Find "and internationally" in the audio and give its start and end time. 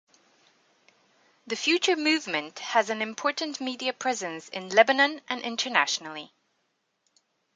5.29-6.33